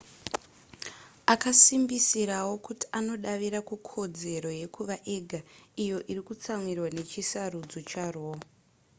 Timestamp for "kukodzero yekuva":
3.69-4.95